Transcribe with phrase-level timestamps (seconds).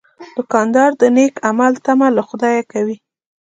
[0.35, 2.97] دوکاندار د نیک عمل تمه له خدایه کوي.